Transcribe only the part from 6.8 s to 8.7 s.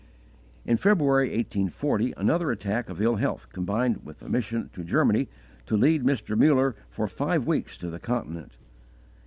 for five weeks to the Continent.